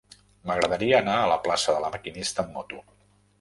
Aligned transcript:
M'agradaria 0.51 0.95
anar 1.03 1.17
a 1.17 1.27
la 1.33 1.37
plaça 1.43 1.75
de 1.77 1.83
La 1.85 1.93
Maquinista 1.97 2.47
amb 2.47 2.57
moto. 2.59 2.83